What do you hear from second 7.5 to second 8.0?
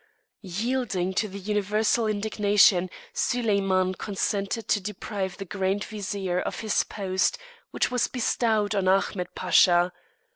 which